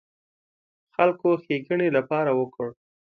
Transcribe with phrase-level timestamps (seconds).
[0.95, 2.67] خلکو ښېګڼې لپاره وکړ.